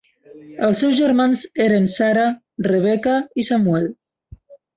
[0.67, 2.25] Els seus germans eren Sara,
[2.69, 3.15] Rebecca
[3.45, 3.87] i Samuel.